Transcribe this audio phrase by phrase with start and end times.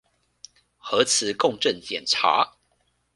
[0.79, 2.55] 核磁共振檢查